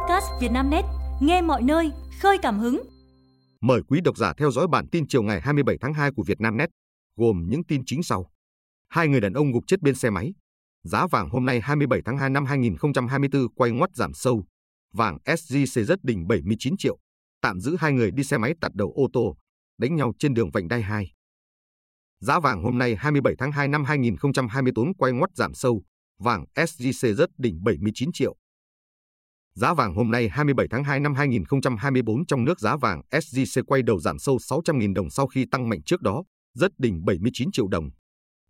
podcast 0.00 0.26
Vietnamnet, 0.40 0.84
nghe 1.20 1.42
mọi 1.42 1.62
nơi, 1.62 1.92
khơi 2.20 2.38
cảm 2.42 2.58
hứng. 2.58 2.82
Mời 3.60 3.80
quý 3.88 4.00
độc 4.04 4.16
giả 4.16 4.32
theo 4.36 4.50
dõi 4.50 4.66
bản 4.68 4.88
tin 4.88 5.04
chiều 5.08 5.22
ngày 5.22 5.40
27 5.40 5.76
tháng 5.80 5.94
2 5.94 6.10
của 6.16 6.22
Vietnamnet, 6.26 6.68
gồm 7.16 7.46
những 7.48 7.64
tin 7.64 7.82
chính 7.86 8.02
sau. 8.02 8.30
Hai 8.88 9.08
người 9.08 9.20
đàn 9.20 9.32
ông 9.32 9.52
gục 9.52 9.64
chết 9.66 9.82
bên 9.82 9.94
xe 9.94 10.10
máy. 10.10 10.32
Giá 10.84 11.06
vàng 11.06 11.28
hôm 11.30 11.46
nay 11.46 11.60
27 11.60 12.00
tháng 12.04 12.18
2 12.18 12.30
năm 12.30 12.44
2024 12.44 13.54
quay 13.54 13.70
ngoắt 13.70 13.90
giảm 13.94 14.14
sâu. 14.14 14.44
Vàng 14.92 15.18
SJC 15.24 15.84
rất 15.84 16.04
đỉnh 16.04 16.26
79 16.26 16.74
triệu. 16.78 16.98
Tạm 17.42 17.60
giữ 17.60 17.76
hai 17.78 17.92
người 17.92 18.10
đi 18.10 18.24
xe 18.24 18.38
máy 18.38 18.54
tạt 18.60 18.74
đầu 18.74 18.92
ô 18.96 19.08
tô, 19.12 19.36
đánh 19.78 19.96
nhau 19.96 20.12
trên 20.18 20.34
đường 20.34 20.50
vành 20.50 20.68
đai 20.68 20.82
2. 20.82 21.12
Giá 22.20 22.40
vàng 22.40 22.62
hôm 22.62 22.78
nay 22.78 22.96
27 22.96 23.34
tháng 23.38 23.52
2 23.52 23.68
năm 23.68 23.84
2024 23.84 24.94
quay 24.94 25.12
ngoắt 25.12 25.30
giảm 25.34 25.54
sâu. 25.54 25.82
Vàng 26.18 26.44
SJC 26.54 27.14
rất 27.14 27.30
đỉnh 27.38 27.64
79 27.64 28.10
triệu. 28.12 28.36
Giá 29.60 29.74
vàng 29.74 29.94
hôm 29.94 30.10
nay 30.10 30.28
27 30.28 30.66
tháng 30.70 30.84
2 30.84 31.00
năm 31.00 31.14
2024 31.14 32.26
trong 32.26 32.44
nước 32.44 32.60
giá 32.60 32.76
vàng 32.76 33.02
SJC 33.10 33.62
quay 33.66 33.82
đầu 33.82 34.00
giảm 34.00 34.18
sâu 34.18 34.36
600.000 34.36 34.94
đồng 34.94 35.10
sau 35.10 35.26
khi 35.26 35.44
tăng 35.50 35.68
mạnh 35.68 35.82
trước 35.82 36.02
đó, 36.02 36.24
rất 36.54 36.72
đỉnh 36.78 37.04
79 37.04 37.52
triệu 37.52 37.68
đồng. 37.68 37.90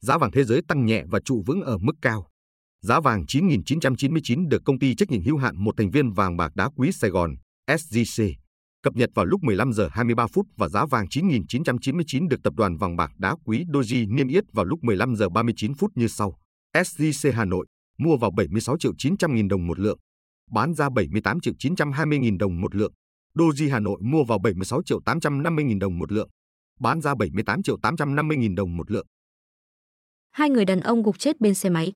Giá 0.00 0.18
vàng 0.18 0.30
thế 0.30 0.44
giới 0.44 0.60
tăng 0.68 0.86
nhẹ 0.86 1.04
và 1.10 1.20
trụ 1.24 1.42
vững 1.46 1.62
ở 1.62 1.78
mức 1.78 1.92
cao. 2.02 2.26
Giá 2.82 3.00
vàng 3.00 3.24
9.999 3.24 4.48
được 4.48 4.62
công 4.64 4.78
ty 4.78 4.94
trách 4.94 5.10
nhiệm 5.10 5.22
hữu 5.22 5.36
hạn 5.36 5.64
một 5.64 5.74
thành 5.76 5.90
viên 5.90 6.12
vàng 6.12 6.36
bạc 6.36 6.52
đá 6.54 6.68
quý 6.76 6.92
Sài 6.92 7.10
Gòn 7.10 7.34
SJC 7.70 8.32
cập 8.82 8.96
nhật 8.96 9.10
vào 9.14 9.24
lúc 9.24 9.42
15 9.42 9.72
giờ 9.72 9.88
23 9.92 10.26
phút 10.26 10.46
và 10.56 10.68
giá 10.68 10.86
vàng 10.86 11.06
9.999 11.06 12.28
được 12.28 12.42
tập 12.42 12.54
đoàn 12.56 12.76
vàng 12.76 12.96
bạc 12.96 13.10
đá 13.18 13.34
quý 13.44 13.64
Doji 13.72 14.14
niêm 14.14 14.28
yết 14.28 14.44
vào 14.52 14.64
lúc 14.64 14.84
15 14.84 15.16
giờ 15.16 15.28
39 15.28 15.74
phút 15.74 15.90
như 15.94 16.08
sau. 16.08 16.36
SJC 16.76 17.32
Hà 17.32 17.44
Nội 17.44 17.66
mua 17.98 18.16
vào 18.16 18.30
76 18.36 18.78
triệu 18.78 18.92
900 18.98 19.34
nghìn 19.34 19.48
đồng 19.48 19.66
một 19.66 19.78
lượng, 19.78 19.98
bán 20.50 20.74
ra 20.74 20.88
78 20.90 21.40
triệu 21.40 21.54
920 21.58 22.18
nghìn 22.18 22.38
đồng 22.38 22.60
một 22.60 22.74
lượng. 22.74 22.92
Doji 23.34 23.70
Hà 23.72 23.80
Nội 23.80 24.00
mua 24.02 24.24
vào 24.24 24.38
76 24.38 24.82
triệu 24.82 25.00
850 25.04 25.64
nghìn 25.64 25.78
đồng 25.78 25.98
một 25.98 26.12
lượng, 26.12 26.28
bán 26.80 27.00
ra 27.00 27.14
78 27.14 27.62
triệu 27.62 27.76
850 27.82 28.36
nghìn 28.36 28.54
đồng 28.54 28.76
một 28.76 28.90
lượng. 28.90 29.06
Hai 30.30 30.50
người 30.50 30.64
đàn 30.64 30.80
ông 30.80 31.02
gục 31.02 31.18
chết 31.18 31.40
bên 31.40 31.54
xe 31.54 31.70
máy. 31.70 31.92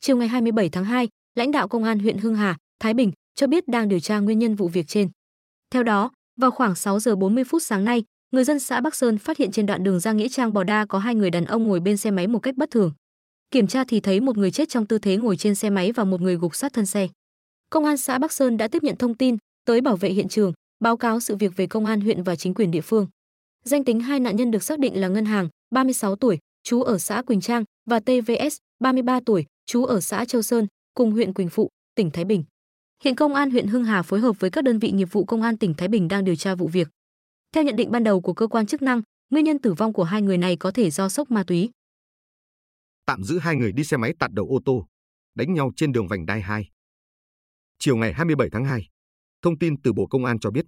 Chiều 0.00 0.16
ngày 0.16 0.28
27 0.28 0.68
tháng 0.68 0.84
2, 0.84 1.08
lãnh 1.34 1.50
đạo 1.50 1.68
công 1.68 1.84
an 1.84 1.98
huyện 1.98 2.18
Hưng 2.18 2.34
Hà, 2.34 2.56
Thái 2.80 2.94
Bình 2.94 3.12
cho 3.34 3.46
biết 3.46 3.68
đang 3.68 3.88
điều 3.88 4.00
tra 4.00 4.18
nguyên 4.18 4.38
nhân 4.38 4.54
vụ 4.54 4.68
việc 4.68 4.86
trên. 4.88 5.08
Theo 5.70 5.82
đó, 5.82 6.10
vào 6.40 6.50
khoảng 6.50 6.74
6 6.74 7.00
giờ 7.00 7.16
40 7.16 7.44
phút 7.44 7.62
sáng 7.62 7.84
nay, 7.84 8.04
người 8.30 8.44
dân 8.44 8.60
xã 8.60 8.80
Bắc 8.80 8.94
Sơn 8.94 9.18
phát 9.18 9.38
hiện 9.38 9.50
trên 9.52 9.66
đoạn 9.66 9.82
đường 9.82 10.00
ra 10.00 10.12
Nghĩa 10.12 10.28
Trang 10.28 10.52
Bò 10.52 10.64
Đa 10.64 10.86
có 10.86 10.98
hai 10.98 11.14
người 11.14 11.30
đàn 11.30 11.44
ông 11.44 11.64
ngồi 11.64 11.80
bên 11.80 11.96
xe 11.96 12.10
máy 12.10 12.26
một 12.26 12.38
cách 12.38 12.56
bất 12.56 12.70
thường. 12.70 12.92
Kiểm 13.50 13.66
tra 13.66 13.84
thì 13.88 14.00
thấy 14.00 14.20
một 14.20 14.36
người 14.36 14.50
chết 14.50 14.68
trong 14.68 14.86
tư 14.86 14.98
thế 14.98 15.16
ngồi 15.16 15.36
trên 15.36 15.54
xe 15.54 15.70
máy 15.70 15.92
và 15.92 16.04
một 16.04 16.20
người 16.20 16.36
gục 16.36 16.54
sát 16.54 16.72
thân 16.72 16.86
xe. 16.86 17.08
Công 17.70 17.84
an 17.84 17.96
xã 17.96 18.18
Bắc 18.18 18.32
Sơn 18.32 18.56
đã 18.56 18.68
tiếp 18.68 18.82
nhận 18.82 18.96
thông 18.96 19.14
tin, 19.14 19.36
tới 19.64 19.80
bảo 19.80 19.96
vệ 19.96 20.10
hiện 20.10 20.28
trường, 20.28 20.52
báo 20.80 20.96
cáo 20.96 21.20
sự 21.20 21.36
việc 21.36 21.56
về 21.56 21.66
công 21.66 21.86
an 21.86 22.00
huyện 22.00 22.22
và 22.22 22.36
chính 22.36 22.54
quyền 22.54 22.70
địa 22.70 22.80
phương. 22.80 23.08
Danh 23.64 23.84
tính 23.84 24.00
hai 24.00 24.20
nạn 24.20 24.36
nhân 24.36 24.50
được 24.50 24.62
xác 24.62 24.78
định 24.78 25.00
là 25.00 25.08
Ngân 25.08 25.24
Hàng, 25.24 25.48
36 25.70 26.16
tuổi, 26.16 26.38
trú 26.62 26.82
ở 26.82 26.98
xã 26.98 27.22
Quỳnh 27.22 27.40
Trang 27.40 27.64
và 27.90 28.00
TVS, 28.00 28.56
33 28.80 29.20
tuổi, 29.26 29.46
trú 29.66 29.84
ở 29.84 30.00
xã 30.00 30.24
Châu 30.24 30.42
Sơn, 30.42 30.66
cùng 30.94 31.12
huyện 31.12 31.34
Quỳnh 31.34 31.48
Phụ, 31.48 31.68
tỉnh 31.94 32.10
Thái 32.10 32.24
Bình. 32.24 32.44
Hiện 33.04 33.14
công 33.14 33.34
an 33.34 33.50
huyện 33.50 33.66
Hưng 33.66 33.84
Hà 33.84 34.02
phối 34.02 34.20
hợp 34.20 34.40
với 34.40 34.50
các 34.50 34.64
đơn 34.64 34.78
vị 34.78 34.90
nghiệp 34.90 35.08
vụ 35.12 35.24
công 35.24 35.42
an 35.42 35.56
tỉnh 35.56 35.74
Thái 35.74 35.88
Bình 35.88 36.08
đang 36.08 36.24
điều 36.24 36.36
tra 36.36 36.54
vụ 36.54 36.68
việc. 36.68 36.88
Theo 37.52 37.64
nhận 37.64 37.76
định 37.76 37.90
ban 37.90 38.04
đầu 38.04 38.20
của 38.20 38.32
cơ 38.34 38.46
quan 38.46 38.66
chức 38.66 38.82
năng, 38.82 39.02
nguyên 39.30 39.44
nhân 39.44 39.58
tử 39.58 39.72
vong 39.72 39.92
của 39.92 40.04
hai 40.04 40.22
người 40.22 40.38
này 40.38 40.56
có 40.56 40.70
thể 40.70 40.90
do 40.90 41.08
sốc 41.08 41.30
ma 41.30 41.44
túy. 41.46 41.70
Tạm 43.06 43.24
giữ 43.24 43.38
hai 43.38 43.56
người 43.56 43.72
đi 43.72 43.84
xe 43.84 43.96
máy 43.96 44.14
tạt 44.18 44.32
đầu 44.32 44.46
ô 44.50 44.58
tô, 44.64 44.86
đánh 45.34 45.54
nhau 45.54 45.72
trên 45.76 45.92
đường 45.92 46.08
vành 46.08 46.26
đai 46.26 46.40
2. 46.40 46.70
Chiều 47.78 47.96
ngày 47.96 48.12
27 48.12 48.48
tháng 48.52 48.64
2, 48.64 48.88
thông 49.42 49.58
tin 49.58 49.82
từ 49.82 49.92
Bộ 49.92 50.06
Công 50.06 50.24
an 50.24 50.38
cho 50.38 50.50
biết, 50.50 50.64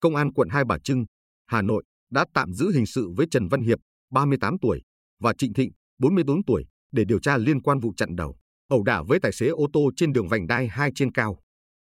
Công 0.00 0.16
an 0.16 0.32
quận 0.32 0.48
Hai 0.48 0.64
Bà 0.64 0.78
Trưng, 0.78 1.04
Hà 1.46 1.62
Nội 1.62 1.84
đã 2.10 2.24
tạm 2.34 2.52
giữ 2.52 2.72
hình 2.74 2.86
sự 2.86 3.10
với 3.16 3.26
Trần 3.30 3.48
Văn 3.48 3.62
Hiệp, 3.62 3.78
38 4.10 4.58
tuổi, 4.58 4.82
và 5.20 5.32
Trịnh 5.38 5.52
Thịnh, 5.54 5.70
44 5.98 6.44
tuổi, 6.44 6.64
để 6.92 7.04
điều 7.04 7.20
tra 7.20 7.36
liên 7.36 7.62
quan 7.62 7.80
vụ 7.80 7.92
chặn 7.96 8.16
đầu, 8.16 8.36
ẩu 8.68 8.82
đả 8.82 9.02
với 9.02 9.20
tài 9.20 9.32
xế 9.32 9.46
ô 9.46 9.66
tô 9.72 9.90
trên 9.96 10.12
đường 10.12 10.28
vành 10.28 10.46
đai 10.46 10.68
2 10.68 10.90
trên 10.94 11.12
cao. 11.12 11.38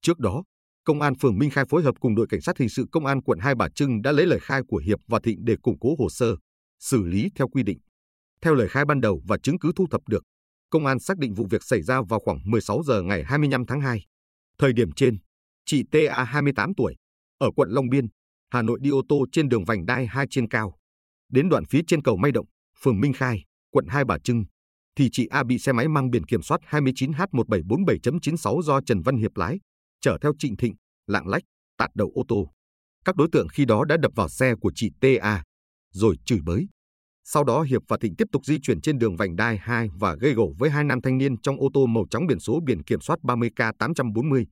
Trước 0.02 0.18
đó, 0.18 0.44
Công 0.84 1.00
an 1.00 1.14
phường 1.14 1.38
Minh 1.38 1.50
Khai 1.50 1.64
phối 1.70 1.82
hợp 1.82 1.94
cùng 2.00 2.14
đội 2.14 2.26
cảnh 2.30 2.40
sát 2.40 2.58
hình 2.58 2.68
sự 2.68 2.84
Công 2.92 3.06
an 3.06 3.22
quận 3.22 3.38
Hai 3.38 3.54
Bà 3.54 3.68
Trưng 3.68 4.02
đã 4.02 4.12
lấy 4.12 4.26
lời 4.26 4.38
khai 4.42 4.62
của 4.68 4.76
Hiệp 4.76 4.98
và 5.06 5.20
Thịnh 5.22 5.44
để 5.44 5.56
củng 5.62 5.78
cố 5.80 5.94
hồ 5.98 6.08
sơ, 6.10 6.36
xử 6.80 7.02
lý 7.02 7.28
theo 7.34 7.48
quy 7.48 7.62
định. 7.62 7.78
Theo 8.42 8.54
lời 8.54 8.68
khai 8.68 8.84
ban 8.84 9.00
đầu 9.00 9.22
và 9.26 9.38
chứng 9.42 9.58
cứ 9.58 9.72
thu 9.76 9.86
thập 9.90 10.00
được, 10.08 10.22
công 10.70 10.86
an 10.86 10.98
xác 10.98 11.18
định 11.18 11.34
vụ 11.34 11.46
việc 11.50 11.62
xảy 11.64 11.82
ra 11.82 12.00
vào 12.08 12.20
khoảng 12.20 12.38
16 12.44 12.82
giờ 12.82 13.02
ngày 13.02 13.24
25 13.24 13.66
tháng 13.66 13.80
2. 13.80 14.04
Thời 14.58 14.72
điểm 14.72 14.92
trên, 14.92 15.18
chị 15.66 15.82
TA 15.92 16.24
28 16.24 16.74
tuổi, 16.74 16.94
ở 17.38 17.50
quận 17.56 17.70
Long 17.70 17.88
Biên, 17.88 18.06
Hà 18.50 18.62
Nội 18.62 18.78
đi 18.82 18.90
ô 18.90 19.02
tô 19.08 19.26
trên 19.32 19.48
đường 19.48 19.64
vành 19.64 19.86
đai 19.86 20.06
2 20.06 20.26
trên 20.30 20.48
cao. 20.48 20.74
Đến 21.28 21.48
đoạn 21.48 21.64
phía 21.64 21.80
trên 21.86 22.02
cầu 22.02 22.16
May 22.16 22.32
Động, 22.32 22.46
phường 22.82 23.00
Minh 23.00 23.12
Khai, 23.12 23.44
quận 23.70 23.86
Hai 23.88 24.04
Bà 24.04 24.18
Trưng, 24.18 24.44
thì 24.96 25.08
chị 25.12 25.26
A 25.26 25.44
bị 25.44 25.58
xe 25.58 25.72
máy 25.72 25.88
mang 25.88 26.10
biển 26.10 26.24
kiểm 26.24 26.42
soát 26.42 26.60
29H1747.96 26.70 28.62
do 28.62 28.80
Trần 28.80 29.02
Văn 29.02 29.16
Hiệp 29.16 29.36
lái, 29.36 29.60
chở 30.00 30.18
theo 30.22 30.32
Trịnh 30.38 30.56
Thịnh, 30.56 30.74
lạng 31.06 31.28
lách, 31.28 31.42
tạt 31.76 31.90
đầu 31.94 32.12
ô 32.14 32.24
tô. 32.28 32.52
Các 33.04 33.16
đối 33.16 33.28
tượng 33.32 33.48
khi 33.48 33.64
đó 33.64 33.84
đã 33.84 33.96
đập 33.96 34.12
vào 34.14 34.28
xe 34.28 34.54
của 34.54 34.72
chị 34.74 34.90
TA, 35.00 35.42
rồi 35.92 36.16
chửi 36.24 36.38
bới. 36.44 36.68
Sau 37.30 37.44
đó 37.44 37.62
Hiệp 37.62 37.82
và 37.88 37.96
Thịnh 38.00 38.16
tiếp 38.16 38.28
tục 38.32 38.44
di 38.44 38.58
chuyển 38.62 38.80
trên 38.80 38.98
đường 38.98 39.16
vành 39.16 39.36
đai 39.36 39.56
2 39.56 39.88
và 39.98 40.14
gây 40.14 40.32
gổ 40.32 40.52
với 40.58 40.70
hai 40.70 40.84
nam 40.84 41.00
thanh 41.02 41.18
niên 41.18 41.40
trong 41.40 41.60
ô 41.60 41.68
tô 41.74 41.86
màu 41.86 42.04
trắng 42.10 42.26
biển 42.26 42.40
số 42.40 42.60
biển 42.66 42.82
kiểm 42.82 43.00
soát 43.00 43.18
30K840. 43.22 44.44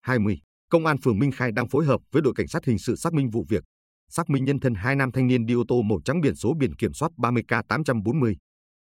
20. 0.00 0.38
Công 0.68 0.86
an 0.86 0.96
phường 1.04 1.18
Minh 1.18 1.30
Khai 1.32 1.52
đang 1.52 1.68
phối 1.68 1.84
hợp 1.84 2.00
với 2.12 2.22
đội 2.22 2.32
cảnh 2.36 2.48
sát 2.48 2.64
hình 2.64 2.78
sự 2.78 2.96
xác 2.96 3.12
minh 3.12 3.30
vụ 3.30 3.44
việc, 3.48 3.64
xác 4.08 4.30
minh 4.30 4.44
nhân 4.44 4.60
thân 4.60 4.74
hai 4.74 4.96
nam 4.96 5.12
thanh 5.12 5.26
niên 5.26 5.46
đi 5.46 5.54
ô 5.54 5.64
tô 5.68 5.82
màu 5.82 6.00
trắng 6.04 6.20
biển 6.20 6.34
số 6.34 6.54
biển 6.58 6.74
kiểm 6.74 6.94
soát 6.94 7.12
30K840. 7.16 8.34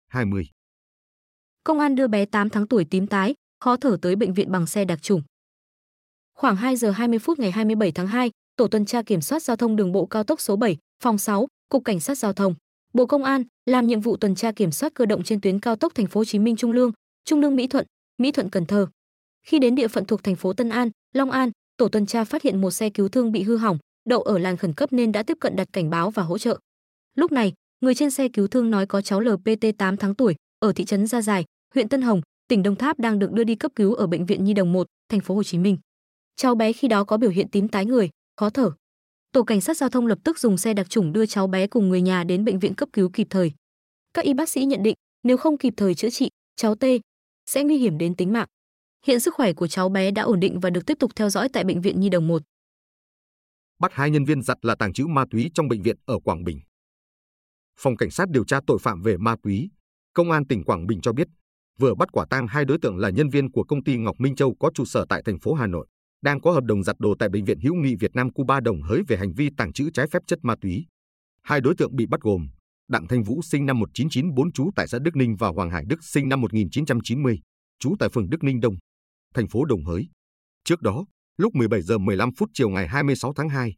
20. 0.08 0.44
Công 1.64 1.80
an 1.80 1.94
đưa 1.94 2.08
bé 2.08 2.24
8 2.24 2.50
tháng 2.50 2.68
tuổi 2.68 2.84
tím 2.90 3.06
tái, 3.06 3.34
khó 3.60 3.76
thở 3.76 3.96
tới 4.02 4.16
bệnh 4.16 4.34
viện 4.34 4.52
bằng 4.52 4.66
xe 4.66 4.84
đặc 4.84 5.02
trùng. 5.02 5.22
Khoảng 6.34 6.56
2 6.56 6.76
giờ 6.76 6.90
20 6.90 7.18
phút 7.18 7.38
ngày 7.38 7.50
27 7.50 7.92
tháng 7.92 8.06
2, 8.06 8.30
tổ 8.56 8.68
tuần 8.68 8.86
tra 8.86 9.02
kiểm 9.02 9.20
soát 9.20 9.42
giao 9.42 9.56
thông 9.56 9.76
đường 9.76 9.92
bộ 9.92 10.06
cao 10.06 10.24
tốc 10.24 10.40
số 10.40 10.56
7, 10.56 10.76
phòng 11.02 11.18
6, 11.18 11.46
cục 11.68 11.84
cảnh 11.84 12.00
sát 12.00 12.18
giao 12.18 12.32
thông, 12.32 12.54
Bộ 12.94 13.06
Công 13.06 13.24
an 13.24 13.44
làm 13.66 13.86
nhiệm 13.86 14.00
vụ 14.00 14.16
tuần 14.16 14.34
tra 14.34 14.52
kiểm 14.52 14.72
soát 14.72 14.94
cơ 14.94 15.06
động 15.06 15.22
trên 15.22 15.40
tuyến 15.40 15.60
cao 15.60 15.76
tốc 15.76 15.94
thành 15.94 16.06
phố 16.06 16.20
Hồ 16.20 16.24
Chí 16.24 16.38
Minh 16.38 16.56
Trung 16.56 16.72
Lương, 16.72 16.92
Trung 17.24 17.40
Lương 17.40 17.56
Mỹ 17.56 17.66
Thuận, 17.66 17.86
Mỹ 18.18 18.32
Thuận 18.32 18.50
Cần 18.50 18.66
Thơ. 18.66 18.86
Khi 19.46 19.58
đến 19.58 19.74
địa 19.74 19.88
phận 19.88 20.04
thuộc 20.04 20.22
thành 20.22 20.36
phố 20.36 20.52
Tân 20.52 20.68
An, 20.68 20.90
Long 21.14 21.30
An, 21.30 21.50
tổ 21.76 21.88
tuần 21.88 22.06
tra 22.06 22.24
phát 22.24 22.42
hiện 22.42 22.60
một 22.60 22.70
xe 22.70 22.90
cứu 22.90 23.08
thương 23.08 23.32
bị 23.32 23.42
hư 23.42 23.56
hỏng, 23.56 23.78
đậu 24.08 24.22
ở 24.22 24.38
làn 24.38 24.56
khẩn 24.56 24.72
cấp 24.72 24.92
nên 24.92 25.12
đã 25.12 25.22
tiếp 25.22 25.36
cận 25.40 25.56
đặt 25.56 25.68
cảnh 25.72 25.90
báo 25.90 26.10
và 26.10 26.22
hỗ 26.22 26.38
trợ. 26.38 26.58
Lúc 27.14 27.32
này, 27.32 27.52
người 27.80 27.94
trên 27.94 28.10
xe 28.10 28.28
cứu 28.28 28.46
thương 28.46 28.70
nói 28.70 28.86
có 28.86 29.02
cháu 29.02 29.20
LPT 29.20 29.66
8 29.78 29.96
tháng 29.96 30.14
tuổi 30.14 30.34
ở 30.58 30.72
thị 30.72 30.84
trấn 30.84 31.06
Gia 31.06 31.22
Giải, 31.22 31.44
huyện 31.74 31.88
Tân 31.88 32.02
Hồng, 32.02 32.20
tỉnh 32.48 32.62
Đồng 32.62 32.76
Tháp 32.76 32.98
đang 32.98 33.18
được 33.18 33.32
đưa 33.32 33.44
đi 33.44 33.54
cấp 33.54 33.72
cứu 33.74 33.94
ở 33.94 34.06
bệnh 34.06 34.26
viện 34.26 34.44
Nhi 34.44 34.54
đồng 34.54 34.72
1, 34.72 34.86
thành 35.08 35.20
phố 35.20 35.34
Hồ 35.34 35.42
Chí 35.42 35.58
Minh. 35.58 35.76
Cháu 36.36 36.54
bé 36.54 36.72
khi 36.72 36.88
đó 36.88 37.04
có 37.04 37.16
biểu 37.16 37.30
hiện 37.30 37.48
tím 37.48 37.68
tái 37.68 37.86
người, 37.86 38.10
khó 38.36 38.50
thở. 38.50 38.70
Tổ 39.34 39.44
cảnh 39.44 39.60
sát 39.60 39.76
giao 39.76 39.88
thông 39.88 40.06
lập 40.06 40.18
tức 40.24 40.38
dùng 40.38 40.56
xe 40.56 40.74
đặc 40.74 40.90
chủng 40.90 41.12
đưa 41.12 41.26
cháu 41.26 41.46
bé 41.46 41.66
cùng 41.66 41.88
người 41.88 42.02
nhà 42.02 42.24
đến 42.24 42.44
bệnh 42.44 42.58
viện 42.58 42.74
cấp 42.74 42.88
cứu 42.92 43.10
kịp 43.12 43.26
thời. 43.30 43.52
Các 44.14 44.24
y 44.24 44.34
bác 44.34 44.48
sĩ 44.48 44.64
nhận 44.64 44.82
định, 44.82 44.94
nếu 45.22 45.36
không 45.36 45.58
kịp 45.58 45.74
thời 45.76 45.94
chữa 45.94 46.10
trị, 46.10 46.28
cháu 46.56 46.74
T 46.74 46.84
sẽ 47.46 47.64
nguy 47.64 47.78
hiểm 47.78 47.98
đến 47.98 48.14
tính 48.16 48.32
mạng. 48.32 48.46
Hiện 49.06 49.20
sức 49.20 49.34
khỏe 49.34 49.52
của 49.52 49.66
cháu 49.66 49.88
bé 49.88 50.10
đã 50.10 50.22
ổn 50.22 50.40
định 50.40 50.60
và 50.60 50.70
được 50.70 50.86
tiếp 50.86 50.96
tục 50.98 51.10
theo 51.16 51.30
dõi 51.30 51.48
tại 51.52 51.64
bệnh 51.64 51.80
viện 51.80 52.00
Nhi 52.00 52.08
đồng 52.08 52.28
1. 52.28 52.42
Bắt 53.78 53.92
hai 53.92 54.10
nhân 54.10 54.24
viên 54.24 54.42
giặt 54.42 54.58
là 54.62 54.74
tàng 54.78 54.92
trữ 54.92 55.06
ma 55.06 55.24
túy 55.30 55.50
trong 55.54 55.68
bệnh 55.68 55.82
viện 55.82 55.96
ở 56.06 56.18
Quảng 56.24 56.44
Bình. 56.44 56.60
Phòng 57.78 57.96
Cảnh 57.96 58.10
sát 58.10 58.28
điều 58.30 58.44
tra 58.44 58.60
tội 58.66 58.78
phạm 58.78 59.02
về 59.02 59.16
ma 59.16 59.36
túy, 59.42 59.70
Công 60.12 60.30
an 60.30 60.46
tỉnh 60.46 60.64
Quảng 60.64 60.86
Bình 60.86 61.00
cho 61.00 61.12
biết, 61.12 61.28
vừa 61.78 61.94
bắt 61.94 62.08
quả 62.12 62.26
tang 62.30 62.46
hai 62.46 62.64
đối 62.64 62.78
tượng 62.82 62.96
là 62.96 63.10
nhân 63.10 63.28
viên 63.28 63.52
của 63.52 63.64
công 63.64 63.84
ty 63.84 63.96
Ngọc 63.96 64.16
Minh 64.18 64.36
Châu 64.36 64.54
có 64.60 64.70
trụ 64.74 64.84
sở 64.84 65.04
tại 65.08 65.22
thành 65.24 65.38
phố 65.38 65.54
Hà 65.54 65.66
Nội, 65.66 65.86
đang 66.24 66.40
có 66.40 66.52
hợp 66.52 66.64
đồng 66.64 66.82
giặt 66.82 66.96
đồ 66.98 67.14
tại 67.18 67.28
bệnh 67.28 67.44
viện 67.44 67.60
hữu 67.60 67.74
nghị 67.74 67.94
Việt 67.94 68.14
Nam 68.14 68.30
Cuba 68.32 68.60
Đồng 68.60 68.82
Hới 68.82 69.02
về 69.08 69.16
hành 69.16 69.32
vi 69.32 69.48
tàng 69.56 69.72
trữ 69.72 69.90
trái 69.90 70.06
phép 70.12 70.22
chất 70.26 70.38
ma 70.42 70.54
túy. 70.60 70.86
Hai 71.42 71.60
đối 71.60 71.74
tượng 71.78 71.96
bị 71.96 72.06
bắt 72.06 72.20
gồm 72.20 72.48
Đặng 72.88 73.08
Thanh 73.08 73.22
Vũ 73.22 73.42
sinh 73.42 73.66
năm 73.66 73.80
1994 73.80 74.52
trú 74.52 74.70
tại 74.76 74.88
xã 74.88 74.98
Đức 74.98 75.16
Ninh 75.16 75.36
và 75.38 75.48
Hoàng 75.48 75.70
Hải 75.70 75.84
Đức 75.88 76.04
sinh 76.04 76.28
năm 76.28 76.40
1990, 76.40 77.40
trú 77.78 77.94
tại 77.98 78.08
phường 78.08 78.30
Đức 78.30 78.44
Ninh 78.44 78.60
Đông, 78.60 78.74
thành 79.34 79.48
phố 79.48 79.64
Đồng 79.64 79.84
Hới. 79.84 80.08
Trước 80.64 80.82
đó, 80.82 81.04
lúc 81.36 81.54
17 81.54 81.82
giờ 81.82 81.98
15 81.98 82.30
phút 82.38 82.50
chiều 82.54 82.68
ngày 82.68 82.88
26 82.88 83.32
tháng 83.36 83.48
2, 83.48 83.74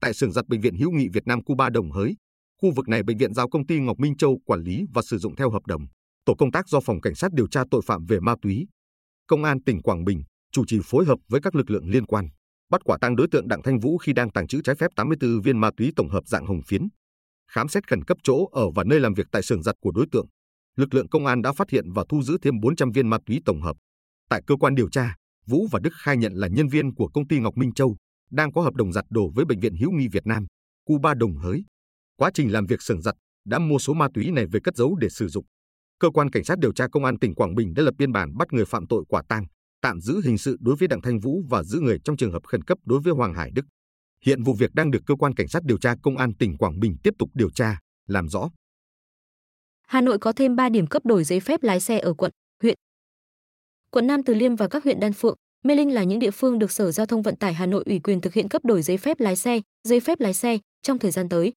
tại 0.00 0.14
xưởng 0.14 0.32
giặt 0.32 0.48
bệnh 0.48 0.60
viện 0.60 0.74
hữu 0.74 0.90
nghị 0.90 1.08
Việt 1.12 1.26
Nam 1.26 1.44
Cuba 1.44 1.70
Đồng 1.70 1.90
Hới, 1.90 2.16
khu 2.62 2.72
vực 2.76 2.88
này 2.88 3.02
bệnh 3.02 3.18
viện 3.18 3.34
giao 3.34 3.48
công 3.48 3.66
ty 3.66 3.80
Ngọc 3.80 3.98
Minh 3.98 4.16
Châu 4.16 4.40
quản 4.44 4.60
lý 4.60 4.84
và 4.94 5.02
sử 5.02 5.18
dụng 5.18 5.36
theo 5.36 5.50
hợp 5.50 5.66
đồng. 5.66 5.86
Tổ 6.24 6.34
công 6.34 6.52
tác 6.52 6.68
do 6.68 6.80
phòng 6.80 7.00
cảnh 7.00 7.14
sát 7.14 7.32
điều 7.32 7.48
tra 7.48 7.64
tội 7.70 7.82
phạm 7.86 8.06
về 8.06 8.20
ma 8.20 8.34
túy, 8.42 8.66
công 9.26 9.44
an 9.44 9.62
tỉnh 9.62 9.82
Quảng 9.82 10.04
Bình 10.04 10.22
chủ 10.52 10.64
trì 10.66 10.78
phối 10.84 11.04
hợp 11.04 11.18
với 11.28 11.40
các 11.40 11.54
lực 11.54 11.70
lượng 11.70 11.88
liên 11.88 12.06
quan, 12.06 12.28
bắt 12.70 12.80
quả 12.84 12.98
tang 13.00 13.16
đối 13.16 13.28
tượng 13.30 13.48
Đặng 13.48 13.62
Thanh 13.62 13.78
Vũ 13.78 13.98
khi 13.98 14.12
đang 14.12 14.30
tàng 14.30 14.46
trữ 14.46 14.60
trái 14.64 14.76
phép 14.76 14.90
84 14.96 15.40
viên 15.42 15.58
ma 15.60 15.70
túy 15.76 15.92
tổng 15.96 16.08
hợp 16.08 16.26
dạng 16.26 16.46
hồng 16.46 16.60
phiến. 16.66 16.88
Khám 17.50 17.68
xét 17.68 17.88
khẩn 17.88 18.04
cấp 18.04 18.18
chỗ 18.22 18.46
ở 18.52 18.70
và 18.70 18.84
nơi 18.84 19.00
làm 19.00 19.14
việc 19.14 19.26
tại 19.32 19.42
xưởng 19.42 19.62
giặt 19.62 19.74
của 19.80 19.90
đối 19.90 20.06
tượng, 20.12 20.26
lực 20.76 20.94
lượng 20.94 21.08
công 21.08 21.26
an 21.26 21.42
đã 21.42 21.52
phát 21.52 21.70
hiện 21.70 21.92
và 21.92 22.04
thu 22.08 22.22
giữ 22.22 22.38
thêm 22.42 22.60
400 22.60 22.92
viên 22.92 23.08
ma 23.08 23.18
túy 23.26 23.40
tổng 23.44 23.62
hợp. 23.62 23.76
Tại 24.28 24.42
cơ 24.46 24.56
quan 24.56 24.74
điều 24.74 24.88
tra, 24.90 25.16
Vũ 25.46 25.66
và 25.70 25.80
Đức 25.82 25.90
khai 26.02 26.16
nhận 26.16 26.32
là 26.34 26.48
nhân 26.48 26.68
viên 26.68 26.94
của 26.94 27.08
công 27.08 27.28
ty 27.28 27.38
Ngọc 27.38 27.56
Minh 27.56 27.72
Châu, 27.72 27.96
đang 28.30 28.52
có 28.52 28.62
hợp 28.62 28.74
đồng 28.74 28.92
giặt 28.92 29.04
đồ 29.10 29.30
với 29.34 29.44
Bệnh 29.44 29.60
viện 29.60 29.74
Hữu 29.74 29.90
nghi 29.90 30.08
Việt 30.08 30.26
Nam, 30.26 30.46
cuba 30.84 31.14
Đồng 31.14 31.36
Hới. 31.36 31.64
Quá 32.16 32.30
trình 32.34 32.52
làm 32.52 32.66
việc 32.66 32.82
sưởng 32.82 33.02
giặt 33.02 33.14
đã 33.44 33.58
mua 33.58 33.78
số 33.78 33.94
ma 33.94 34.08
túy 34.14 34.30
này 34.30 34.46
về 34.52 34.60
cất 34.64 34.76
giấu 34.76 34.96
để 34.96 35.08
sử 35.08 35.28
dụng. 35.28 35.44
Cơ 35.98 36.10
quan 36.10 36.30
cảnh 36.30 36.44
sát 36.44 36.58
điều 36.58 36.72
tra 36.72 36.88
công 36.88 37.04
an 37.04 37.18
tỉnh 37.18 37.34
Quảng 37.34 37.54
Bình 37.54 37.74
đã 37.74 37.82
lập 37.82 37.94
biên 37.98 38.12
bản 38.12 38.36
bắt 38.36 38.52
người 38.52 38.64
phạm 38.64 38.86
tội 38.86 39.04
quả 39.08 39.22
tang, 39.28 39.46
tạm 39.82 40.00
giữ 40.00 40.20
hình 40.24 40.38
sự 40.38 40.56
đối 40.60 40.76
với 40.76 40.88
Đặng 40.88 41.00
Thanh 41.00 41.20
Vũ 41.20 41.42
và 41.48 41.62
giữ 41.62 41.80
người 41.80 41.98
trong 42.04 42.16
trường 42.16 42.32
hợp 42.32 42.44
khẩn 42.46 42.62
cấp 42.62 42.78
đối 42.84 43.00
với 43.00 43.12
Hoàng 43.12 43.34
Hải 43.34 43.50
Đức. 43.50 43.64
Hiện 44.24 44.42
vụ 44.42 44.54
việc 44.54 44.74
đang 44.74 44.90
được 44.90 45.02
cơ 45.06 45.14
quan 45.14 45.34
cảnh 45.34 45.48
sát 45.48 45.62
điều 45.64 45.78
tra 45.78 45.94
công 46.02 46.16
an 46.16 46.34
tỉnh 46.34 46.56
Quảng 46.56 46.80
Bình 46.80 46.96
tiếp 47.02 47.14
tục 47.18 47.30
điều 47.34 47.50
tra, 47.50 47.78
làm 48.06 48.28
rõ. 48.28 48.50
Hà 49.86 50.00
Nội 50.00 50.18
có 50.18 50.32
thêm 50.32 50.56
3 50.56 50.68
điểm 50.68 50.86
cấp 50.86 51.06
đổi 51.06 51.24
giấy 51.24 51.40
phép 51.40 51.62
lái 51.62 51.80
xe 51.80 51.98
ở 51.98 52.14
quận, 52.14 52.30
huyện. 52.62 52.74
Quận 53.90 54.06
Nam 54.06 54.22
Từ 54.22 54.34
Liêm 54.34 54.56
và 54.56 54.68
các 54.68 54.84
huyện 54.84 55.00
Đan 55.00 55.12
Phượng, 55.12 55.36
Mê 55.64 55.74
Linh 55.74 55.94
là 55.94 56.04
những 56.04 56.18
địa 56.18 56.30
phương 56.30 56.58
được 56.58 56.72
Sở 56.72 56.90
Giao 56.90 57.06
thông 57.06 57.22
Vận 57.22 57.36
tải 57.36 57.54
Hà 57.54 57.66
Nội 57.66 57.82
ủy 57.86 57.98
quyền 57.98 58.20
thực 58.20 58.34
hiện 58.34 58.48
cấp 58.48 58.64
đổi 58.64 58.82
giấy 58.82 58.96
phép 58.96 59.20
lái 59.20 59.36
xe, 59.36 59.60
giấy 59.88 60.00
phép 60.00 60.20
lái 60.20 60.34
xe 60.34 60.58
trong 60.82 60.98
thời 60.98 61.10
gian 61.10 61.28
tới. 61.28 61.52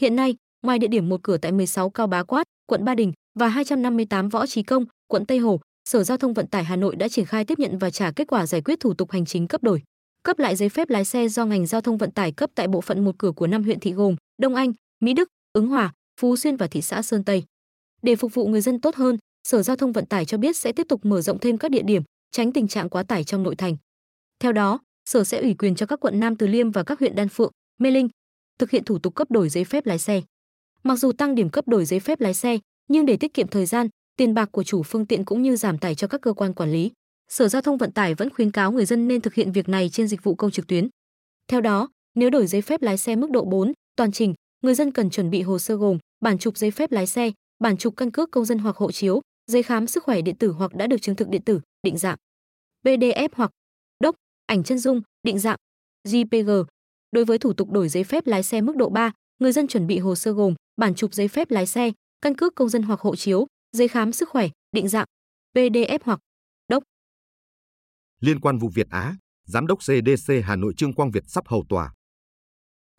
Hiện 0.00 0.16
nay, 0.16 0.36
ngoài 0.62 0.78
địa 0.78 0.88
điểm 0.88 1.08
một 1.08 1.20
cửa 1.22 1.36
tại 1.36 1.52
16 1.52 1.90
Cao 1.90 2.06
Bá 2.06 2.22
Quát, 2.22 2.44
quận 2.66 2.84
Ba 2.84 2.94
Đình 2.94 3.12
và 3.38 3.48
258 3.48 4.28
Võ 4.28 4.46
Trí 4.46 4.62
Công, 4.62 4.84
quận 5.06 5.26
Tây 5.26 5.38
Hồ, 5.38 5.60
Sở 5.84 6.04
Giao 6.04 6.18
thông 6.18 6.34
Vận 6.34 6.46
tải 6.46 6.64
Hà 6.64 6.76
Nội 6.76 6.96
đã 6.96 7.08
triển 7.08 7.24
khai 7.24 7.44
tiếp 7.44 7.58
nhận 7.58 7.78
và 7.78 7.90
trả 7.90 8.10
kết 8.10 8.26
quả 8.28 8.46
giải 8.46 8.60
quyết 8.60 8.80
thủ 8.80 8.94
tục 8.94 9.10
hành 9.10 9.24
chính 9.24 9.48
cấp 9.48 9.62
đổi, 9.62 9.82
cấp 10.22 10.38
lại 10.38 10.56
giấy 10.56 10.68
phép 10.68 10.90
lái 10.90 11.04
xe 11.04 11.28
do 11.28 11.44
ngành 11.44 11.66
giao 11.66 11.80
thông 11.80 11.96
vận 11.98 12.10
tải 12.10 12.32
cấp 12.32 12.50
tại 12.54 12.68
bộ 12.68 12.80
phận 12.80 13.04
một 13.04 13.14
cửa 13.18 13.32
của 13.32 13.46
năm 13.46 13.62
huyện 13.62 13.80
thị 13.80 13.92
gồm 13.92 14.16
Đông 14.38 14.54
Anh, 14.54 14.72
Mỹ 15.00 15.14
Đức, 15.14 15.28
Ứng 15.52 15.68
Hòa, 15.68 15.92
Phú 16.20 16.36
Xuyên 16.36 16.56
và 16.56 16.66
thị 16.66 16.82
xã 16.82 17.02
Sơn 17.02 17.24
Tây. 17.24 17.44
Để 18.02 18.16
phục 18.16 18.34
vụ 18.34 18.46
người 18.46 18.60
dân 18.60 18.80
tốt 18.80 18.94
hơn, 18.94 19.18
Sở 19.48 19.62
Giao 19.62 19.76
thông 19.76 19.92
Vận 19.92 20.06
tải 20.06 20.24
cho 20.24 20.38
biết 20.38 20.56
sẽ 20.56 20.72
tiếp 20.72 20.86
tục 20.88 21.04
mở 21.04 21.20
rộng 21.20 21.38
thêm 21.38 21.58
các 21.58 21.70
địa 21.70 21.82
điểm, 21.82 22.02
tránh 22.30 22.52
tình 22.52 22.68
trạng 22.68 22.88
quá 22.88 23.02
tải 23.02 23.24
trong 23.24 23.42
nội 23.42 23.56
thành. 23.56 23.76
Theo 24.40 24.52
đó, 24.52 24.80
Sở 25.10 25.24
sẽ 25.24 25.40
ủy 25.40 25.54
quyền 25.54 25.74
cho 25.74 25.86
các 25.86 26.00
quận 26.00 26.20
Nam 26.20 26.36
Từ 26.36 26.46
Liêm 26.46 26.70
và 26.70 26.82
các 26.82 26.98
huyện 26.98 27.14
Đan 27.14 27.28
Phượng, 27.28 27.50
Mê 27.78 27.90
Linh 27.90 28.08
thực 28.58 28.70
hiện 28.70 28.84
thủ 28.84 28.98
tục 28.98 29.14
cấp 29.14 29.30
đổi 29.30 29.48
giấy 29.48 29.64
phép 29.64 29.86
lái 29.86 29.98
xe. 29.98 30.22
Mặc 30.82 30.96
dù 30.96 31.12
tăng 31.12 31.34
điểm 31.34 31.50
cấp 31.50 31.68
đổi 31.68 31.84
giấy 31.84 32.00
phép 32.00 32.20
lái 32.20 32.34
xe, 32.34 32.58
nhưng 32.88 33.06
để 33.06 33.16
tiết 33.16 33.34
kiệm 33.34 33.48
thời 33.48 33.66
gian, 33.66 33.88
tiền 34.20 34.34
bạc 34.34 34.48
của 34.52 34.62
chủ 34.62 34.82
phương 34.82 35.06
tiện 35.06 35.24
cũng 35.24 35.42
như 35.42 35.56
giảm 35.56 35.78
tải 35.78 35.94
cho 35.94 36.06
các 36.06 36.20
cơ 36.20 36.32
quan 36.32 36.54
quản 36.54 36.72
lý, 36.72 36.90
Sở 37.28 37.48
Giao 37.48 37.62
thông 37.62 37.76
Vận 37.76 37.92
tải 37.92 38.14
vẫn 38.14 38.30
khuyến 38.30 38.50
cáo 38.50 38.72
người 38.72 38.84
dân 38.84 39.08
nên 39.08 39.20
thực 39.20 39.34
hiện 39.34 39.52
việc 39.52 39.68
này 39.68 39.88
trên 39.88 40.08
dịch 40.08 40.24
vụ 40.24 40.34
công 40.34 40.50
trực 40.50 40.66
tuyến. 40.66 40.88
Theo 41.48 41.60
đó, 41.60 41.88
nếu 42.14 42.30
đổi 42.30 42.46
giấy 42.46 42.62
phép 42.62 42.82
lái 42.82 42.98
xe 42.98 43.16
mức 43.16 43.30
độ 43.30 43.44
4, 43.44 43.72
toàn 43.96 44.12
trình, 44.12 44.34
người 44.62 44.74
dân 44.74 44.92
cần 44.92 45.10
chuẩn 45.10 45.30
bị 45.30 45.42
hồ 45.42 45.58
sơ 45.58 45.76
gồm 45.76 45.98
bản 46.20 46.38
chụp 46.38 46.56
giấy 46.56 46.70
phép 46.70 46.92
lái 46.92 47.06
xe, 47.06 47.32
bản 47.58 47.76
chụp 47.76 47.94
căn 47.96 48.10
cước 48.10 48.30
công 48.30 48.44
dân 48.44 48.58
hoặc 48.58 48.76
hộ 48.76 48.92
chiếu, 48.92 49.20
giấy 49.46 49.62
khám 49.62 49.86
sức 49.86 50.04
khỏe 50.04 50.20
điện 50.20 50.36
tử 50.36 50.52
hoặc 50.52 50.74
đã 50.74 50.86
được 50.86 51.02
chứng 51.02 51.16
thực 51.16 51.28
điện 51.28 51.42
tử, 51.42 51.60
định 51.82 51.98
dạng, 51.98 52.16
PDF 52.84 53.28
hoặc 53.32 53.50
đốc, 54.00 54.16
ảnh 54.46 54.64
chân 54.64 54.78
dung, 54.78 55.02
định 55.22 55.38
dạng, 55.38 55.58
JPG. 56.08 56.64
Đối 57.12 57.24
với 57.24 57.38
thủ 57.38 57.52
tục 57.52 57.70
đổi 57.70 57.88
giấy 57.88 58.04
phép 58.04 58.26
lái 58.26 58.42
xe 58.42 58.60
mức 58.60 58.76
độ 58.76 58.88
3, 58.88 59.12
người 59.38 59.52
dân 59.52 59.66
chuẩn 59.68 59.86
bị 59.86 59.98
hồ 59.98 60.14
sơ 60.14 60.32
gồm 60.32 60.54
bản 60.76 60.94
chụp 60.94 61.14
giấy 61.14 61.28
phép 61.28 61.50
lái 61.50 61.66
xe, 61.66 61.92
căn 62.22 62.34
cước 62.34 62.54
công 62.54 62.68
dân 62.68 62.82
hoặc 62.82 63.00
hộ 63.00 63.16
chiếu, 63.16 63.46
giấy 63.72 63.88
khám 63.88 64.12
sức 64.12 64.28
khỏe, 64.28 64.48
định 64.72 64.88
dạng, 64.88 65.06
PDF 65.54 65.98
hoặc 66.04 66.20
đốc. 66.68 66.82
Liên 68.20 68.40
quan 68.40 68.58
vụ 68.58 68.68
Việt 68.74 68.86
Á, 68.90 69.16
Giám 69.46 69.66
đốc 69.66 69.78
CDC 69.78 70.32
Hà 70.44 70.56
Nội 70.56 70.74
Trương 70.76 70.94
Quang 70.94 71.10
Việt 71.10 71.24
sắp 71.26 71.48
hầu 71.48 71.64
tòa. 71.68 71.92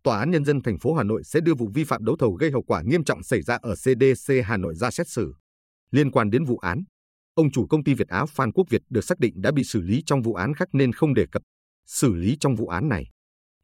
Tòa 0.02 0.18
án 0.18 0.30
Nhân 0.30 0.44
dân 0.44 0.62
thành 0.62 0.78
phố 0.78 0.94
Hà 0.94 1.02
Nội 1.02 1.24
sẽ 1.24 1.40
đưa 1.40 1.54
vụ 1.54 1.68
vi 1.74 1.84
phạm 1.84 2.04
đấu 2.04 2.16
thầu 2.18 2.32
gây 2.32 2.50
hậu 2.50 2.62
quả 2.62 2.82
nghiêm 2.82 3.04
trọng 3.04 3.22
xảy 3.22 3.42
ra 3.42 3.58
ở 3.62 3.74
CDC 3.74 4.32
Hà 4.44 4.56
Nội 4.56 4.74
ra 4.74 4.90
xét 4.90 5.08
xử. 5.08 5.34
Liên 5.90 6.10
quan 6.10 6.30
đến 6.30 6.44
vụ 6.44 6.58
án, 6.58 6.84
ông 7.34 7.50
chủ 7.50 7.66
công 7.66 7.84
ty 7.84 7.94
Việt 7.94 8.08
Á 8.08 8.26
Phan 8.26 8.52
Quốc 8.52 8.64
Việt 8.70 8.82
được 8.88 9.04
xác 9.04 9.18
định 9.18 9.42
đã 9.42 9.50
bị 9.52 9.64
xử 9.64 9.80
lý 9.80 10.02
trong 10.06 10.22
vụ 10.22 10.34
án 10.34 10.54
khác 10.54 10.68
nên 10.72 10.92
không 10.92 11.14
đề 11.14 11.26
cập 11.32 11.42
xử 11.86 12.14
lý 12.14 12.36
trong 12.40 12.54
vụ 12.54 12.66
án 12.66 12.88
này. 12.88 13.06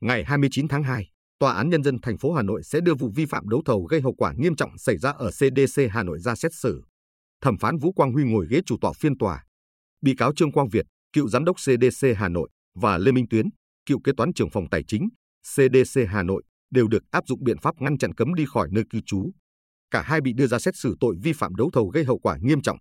Ngày 0.00 0.24
29 0.24 0.68
tháng 0.68 0.82
2, 0.82 1.10
Tòa 1.38 1.52
án 1.52 1.70
Nhân 1.70 1.82
dân 1.82 1.98
thành 2.02 2.18
phố 2.18 2.32
Hà 2.32 2.42
Nội 2.42 2.62
sẽ 2.62 2.80
đưa 2.80 2.94
vụ 2.94 3.10
vi 3.14 3.26
phạm 3.26 3.48
đấu 3.48 3.62
thầu 3.64 3.82
gây 3.82 4.00
hậu 4.00 4.12
quả 4.12 4.32
nghiêm 4.36 4.56
trọng 4.56 4.78
xảy 4.78 4.96
ra 4.96 5.10
ở 5.10 5.30
CDC 5.30 5.82
Hà 5.90 6.02
Nội 6.02 6.18
ra 6.20 6.34
xét 6.34 6.54
xử. 6.54 6.82
Thẩm 7.40 7.58
phán 7.58 7.78
Vũ 7.78 7.92
Quang 7.92 8.12
Huy 8.12 8.24
ngồi 8.24 8.46
ghế 8.50 8.60
chủ 8.66 8.76
tọa 8.80 8.92
phiên 8.92 9.18
tòa. 9.18 9.44
Bị 10.00 10.14
cáo 10.14 10.32
Trương 10.34 10.52
Quang 10.52 10.68
Việt, 10.68 10.86
cựu 11.12 11.28
giám 11.28 11.44
đốc 11.44 11.56
CDC 11.56 12.06
Hà 12.16 12.28
Nội 12.28 12.48
và 12.74 12.98
Lê 12.98 13.12
Minh 13.12 13.28
Tuyến, 13.30 13.46
cựu 13.86 14.00
kế 14.04 14.12
toán 14.16 14.32
trưởng 14.32 14.50
phòng 14.50 14.64
tài 14.70 14.84
chính 14.88 15.08
CDC 15.54 16.00
Hà 16.08 16.22
Nội 16.22 16.42
đều 16.70 16.88
được 16.88 17.02
áp 17.10 17.24
dụng 17.26 17.44
biện 17.44 17.58
pháp 17.58 17.74
ngăn 17.80 17.98
chặn 17.98 18.14
cấm 18.14 18.34
đi 18.34 18.44
khỏi 18.48 18.68
nơi 18.72 18.84
cư 18.90 19.00
trú. 19.06 19.30
Cả 19.90 20.02
hai 20.02 20.20
bị 20.20 20.32
đưa 20.32 20.46
ra 20.46 20.58
xét 20.58 20.76
xử 20.76 20.96
tội 21.00 21.16
vi 21.22 21.32
phạm 21.32 21.54
đấu 21.54 21.70
thầu 21.72 21.88
gây 21.88 22.04
hậu 22.04 22.18
quả 22.18 22.36
nghiêm 22.40 22.62
trọng. 22.62 22.78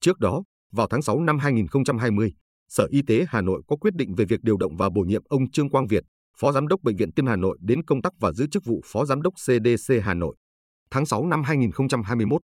Trước 0.00 0.18
đó, 0.18 0.42
vào 0.72 0.86
tháng 0.90 1.02
6 1.02 1.20
năm 1.20 1.38
2020, 1.38 2.32
Sở 2.68 2.86
Y 2.90 3.02
tế 3.06 3.26
Hà 3.28 3.40
Nội 3.40 3.62
có 3.68 3.76
quyết 3.76 3.94
định 3.94 4.14
về 4.14 4.24
việc 4.24 4.40
điều 4.42 4.56
động 4.56 4.76
và 4.76 4.90
bổ 4.90 5.00
nhiệm 5.00 5.22
ông 5.28 5.50
Trương 5.50 5.70
Quang 5.70 5.86
Việt, 5.86 6.04
Phó 6.38 6.52
Giám 6.52 6.68
đốc 6.68 6.82
Bệnh 6.82 6.96
viện 6.96 7.12
Tim 7.12 7.26
Hà 7.26 7.36
Nội 7.36 7.58
đến 7.60 7.84
công 7.84 8.02
tác 8.02 8.12
và 8.20 8.32
giữ 8.32 8.46
chức 8.50 8.64
vụ 8.64 8.80
Phó 8.84 9.04
Giám 9.04 9.22
đốc 9.22 9.34
CDC 9.34 9.94
Hà 10.02 10.14
Nội. 10.14 10.36
Tháng 10.90 11.06
6 11.06 11.26
năm 11.26 11.42
2021, 11.42 12.40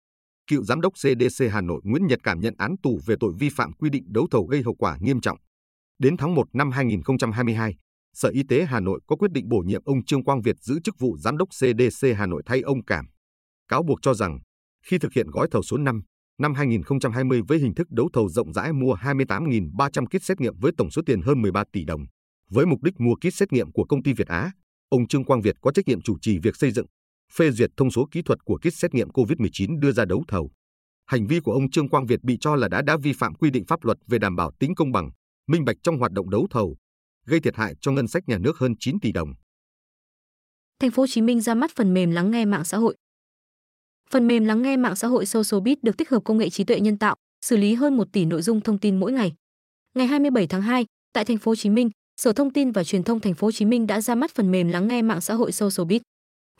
cựu 0.46 0.64
Giám 0.64 0.80
đốc 0.80 0.92
CDC 0.92 1.44
Hà 1.52 1.60
Nội 1.60 1.80
Nguyễn 1.84 2.06
Nhật 2.06 2.18
Cảm 2.22 2.40
nhận 2.40 2.54
án 2.58 2.74
tù 2.82 3.00
về 3.06 3.14
tội 3.20 3.32
vi 3.38 3.48
phạm 3.48 3.72
quy 3.72 3.90
định 3.90 4.04
đấu 4.06 4.26
thầu 4.30 4.46
gây 4.46 4.62
hậu 4.62 4.74
quả 4.74 4.96
nghiêm 5.00 5.20
trọng. 5.20 5.38
Đến 5.98 6.16
tháng 6.16 6.34
1 6.34 6.46
năm 6.52 6.70
2022, 6.70 7.74
Sở 8.14 8.28
Y 8.28 8.42
tế 8.48 8.64
Hà 8.64 8.80
Nội 8.80 9.00
có 9.06 9.16
quyết 9.16 9.30
định 9.30 9.48
bổ 9.48 9.58
nhiệm 9.58 9.82
ông 9.84 10.04
Trương 10.04 10.24
Quang 10.24 10.42
Việt 10.42 10.56
giữ 10.60 10.80
chức 10.84 10.94
vụ 10.98 11.16
Giám 11.18 11.36
đốc 11.36 11.48
CDC 11.48 12.08
Hà 12.16 12.26
Nội 12.26 12.42
thay 12.46 12.60
ông 12.60 12.84
Cảm. 12.84 13.06
Cáo 13.68 13.82
buộc 13.82 13.98
cho 14.02 14.14
rằng, 14.14 14.38
khi 14.86 14.98
thực 14.98 15.12
hiện 15.12 15.26
gói 15.30 15.48
thầu 15.50 15.62
số 15.62 15.76
5, 15.76 16.02
năm 16.38 16.54
2020 16.54 17.42
với 17.48 17.58
hình 17.58 17.74
thức 17.74 17.90
đấu 17.90 18.08
thầu 18.12 18.28
rộng 18.28 18.52
rãi 18.52 18.72
mua 18.72 18.94
28.300 18.94 20.06
kit 20.06 20.24
xét 20.24 20.40
nghiệm 20.40 20.54
với 20.60 20.72
tổng 20.78 20.90
số 20.90 21.02
tiền 21.06 21.22
hơn 21.22 21.42
13 21.42 21.64
tỷ 21.72 21.84
đồng, 21.84 22.04
với 22.50 22.66
mục 22.66 22.82
đích 22.82 23.00
mua 23.00 23.14
kit 23.14 23.34
xét 23.34 23.52
nghiệm 23.52 23.72
của 23.72 23.84
công 23.84 24.02
ty 24.02 24.12
Việt 24.12 24.28
Á, 24.28 24.52
ông 24.88 25.08
Trương 25.08 25.24
Quang 25.24 25.40
Việt 25.40 25.56
có 25.60 25.72
trách 25.72 25.88
nhiệm 25.88 26.00
chủ 26.00 26.16
trì 26.20 26.38
việc 26.38 26.56
xây 26.56 26.70
dựng, 26.70 26.86
phê 27.32 27.50
duyệt 27.50 27.70
thông 27.76 27.90
số 27.90 28.08
kỹ 28.10 28.22
thuật 28.22 28.44
của 28.44 28.58
kit 28.58 28.74
xét 28.74 28.94
nghiệm 28.94 29.08
COVID-19 29.08 29.80
đưa 29.80 29.92
ra 29.92 30.04
đấu 30.04 30.24
thầu. 30.28 30.50
Hành 31.06 31.26
vi 31.26 31.40
của 31.40 31.52
ông 31.52 31.70
Trương 31.70 31.88
Quang 31.88 32.06
Việt 32.06 32.22
bị 32.22 32.36
cho 32.40 32.56
là 32.56 32.68
đã 32.68 32.82
đã 32.82 32.96
vi 33.02 33.12
phạm 33.12 33.34
quy 33.34 33.50
định 33.50 33.64
pháp 33.68 33.84
luật 33.84 33.98
về 34.06 34.18
đảm 34.18 34.36
bảo 34.36 34.52
tính 34.58 34.74
công 34.74 34.92
bằng, 34.92 35.10
minh 35.46 35.64
bạch 35.64 35.76
trong 35.82 35.98
hoạt 35.98 36.12
động 36.12 36.30
đấu 36.30 36.46
thầu, 36.50 36.76
gây 37.26 37.40
thiệt 37.40 37.56
hại 37.56 37.74
cho 37.80 37.92
ngân 37.92 38.08
sách 38.08 38.22
nhà 38.26 38.38
nước 38.38 38.58
hơn 38.58 38.74
9 38.80 39.00
tỷ 39.00 39.12
đồng. 39.12 39.28
Thành 40.80 40.90
phố 40.90 41.02
Hồ 41.02 41.06
Chí 41.06 41.20
Minh 41.22 41.40
ra 41.40 41.54
mắt 41.54 41.70
phần 41.76 41.94
mềm 41.94 42.10
lắng 42.10 42.30
nghe 42.30 42.44
mạng 42.44 42.64
xã 42.64 42.76
hội. 42.76 42.96
Phần 44.10 44.26
mềm 44.26 44.44
lắng 44.44 44.62
nghe 44.62 44.76
mạng 44.76 44.96
xã 44.96 45.08
hội 45.08 45.26
SocialBit 45.26 45.82
được 45.82 45.96
tích 45.96 46.10
hợp 46.10 46.20
công 46.24 46.38
nghệ 46.38 46.50
trí 46.50 46.64
tuệ 46.64 46.80
nhân 46.80 46.98
tạo, 46.98 47.16
xử 47.44 47.56
lý 47.56 47.74
hơn 47.74 47.96
1 47.96 48.08
tỷ 48.12 48.24
nội 48.24 48.42
dung 48.42 48.60
thông 48.60 48.78
tin 48.78 49.00
mỗi 49.00 49.12
ngày. 49.12 49.32
Ngày 49.94 50.06
27 50.06 50.46
tháng 50.46 50.62
2, 50.62 50.86
tại 51.12 51.24
thành 51.24 51.38
phố 51.38 51.50
Hồ 51.50 51.56
Chí 51.56 51.70
Minh, 51.70 51.90
Sở 52.16 52.32
Thông 52.32 52.52
tin 52.52 52.72
và 52.72 52.84
Truyền 52.84 53.02
thông 53.02 53.20
thành 53.20 53.34
phố 53.34 53.46
Hồ 53.46 53.52
Chí 53.52 53.64
Minh 53.64 53.86
đã 53.86 54.00
ra 54.00 54.14
mắt 54.14 54.30
phần 54.34 54.50
mềm 54.50 54.68
lắng 54.68 54.88
nghe 54.88 55.02
mạng 55.02 55.20
xã 55.20 55.34
hội 55.34 55.52
SocialBit. 55.52 56.02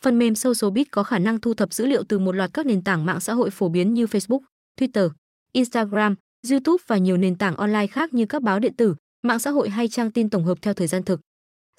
Phần 0.05 0.19
mềm 0.19 0.35
SocialBit 0.35 0.91
có 0.91 1.03
khả 1.03 1.19
năng 1.19 1.41
thu 1.41 1.55
thập 1.55 1.73
dữ 1.73 1.87
liệu 1.87 2.05
từ 2.09 2.19
một 2.19 2.33
loạt 2.33 2.51
các 2.55 2.67
nền 2.67 2.83
tảng 2.83 3.07
mạng 3.07 3.21
xã 3.21 3.35
hội 3.35 3.51
phổ 3.51 3.69
biến 3.69 3.95
như 3.95 4.05
Facebook, 4.05 4.41
Twitter, 4.81 5.09
Instagram, 5.53 6.15
YouTube 6.51 6.83
và 6.87 6.99
nhiều 6.99 7.17
nền 7.17 7.39
tảng 7.39 7.57
online 7.57 7.87
khác 7.87 8.15
như 8.15 8.27
các 8.27 8.43
báo 8.43 8.59
điện 8.59 8.75
tử, 8.77 8.95
mạng 9.23 9.39
xã 9.39 9.51
hội 9.51 9.69
hay 9.69 9.89
trang 9.89 10.11
tin 10.11 10.31
tổng 10.31 10.45
hợp 10.45 10.59
theo 10.63 10.75
thời 10.75 10.87
gian 10.87 11.03
thực. 11.03 11.21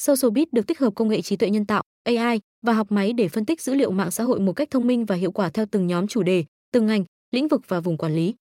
SocialBit 0.01 0.53
được 0.53 0.67
tích 0.67 0.79
hợp 0.79 0.95
công 0.95 1.07
nghệ 1.07 1.21
trí 1.21 1.35
tuệ 1.35 1.49
nhân 1.49 1.65
tạo 1.65 1.83
AI 2.03 2.39
và 2.65 2.73
học 2.73 2.91
máy 2.91 3.13
để 3.13 3.27
phân 3.27 3.45
tích 3.45 3.61
dữ 3.61 3.73
liệu 3.73 3.91
mạng 3.91 4.11
xã 4.11 4.23
hội 4.23 4.39
một 4.39 4.53
cách 4.53 4.69
thông 4.71 4.87
minh 4.87 5.05
và 5.05 5.15
hiệu 5.15 5.31
quả 5.31 5.49
theo 5.49 5.65
từng 5.71 5.87
nhóm 5.87 6.07
chủ 6.07 6.23
đề, 6.23 6.45
từng 6.71 6.85
ngành, 6.85 7.03
lĩnh 7.31 7.47
vực 7.47 7.61
và 7.67 7.79
vùng 7.79 7.97
quản 7.97 8.15
lý. 8.15 8.33